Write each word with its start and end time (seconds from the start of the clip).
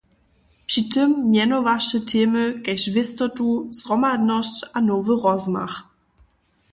Při 0.67 0.81
tym 0.91 1.09
mjenowaše 1.31 1.97
temy 2.09 2.43
kaž 2.65 2.81
wěstotu, 2.95 3.47
zhromadnosć 3.77 4.55
a 4.75 4.77
nowy 4.89 5.13
rozmach. 5.25 5.75